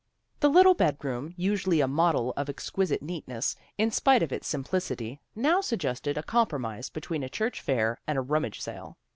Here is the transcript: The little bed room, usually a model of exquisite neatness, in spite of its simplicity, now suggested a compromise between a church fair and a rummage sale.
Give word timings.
The 0.39 0.49
little 0.49 0.73
bed 0.73 0.97
room, 1.03 1.35
usually 1.37 1.79
a 1.79 1.87
model 1.87 2.33
of 2.35 2.49
exquisite 2.49 3.03
neatness, 3.03 3.55
in 3.77 3.91
spite 3.91 4.23
of 4.23 4.31
its 4.31 4.47
simplicity, 4.47 5.21
now 5.35 5.61
suggested 5.61 6.17
a 6.17 6.23
compromise 6.23 6.89
between 6.89 7.21
a 7.21 7.29
church 7.29 7.61
fair 7.61 7.99
and 8.07 8.17
a 8.17 8.21
rummage 8.21 8.59
sale. 8.61 8.97